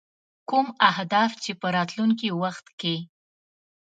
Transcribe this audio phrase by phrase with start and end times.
[0.49, 2.95] کوم اهداف چې په راتلونکي وخت کې.